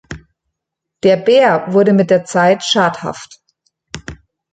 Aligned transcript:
Der 1.03 1.15
Bär 1.15 1.73
wurde 1.73 1.93
mit 1.93 2.09
der 2.09 2.25
Zeit 2.25 2.63
schadhaft. 2.63 3.39